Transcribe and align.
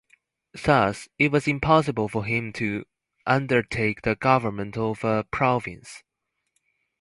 Thus, 0.65 1.09
it 1.19 1.31
was 1.31 1.47
impossible 1.47 2.09
for 2.09 2.25
him 2.25 2.53
to 2.53 2.85
undertake 3.27 4.01
the 4.01 4.15
government 4.15 4.75
of 4.75 5.03
a 5.03 5.25
province. 5.25 6.01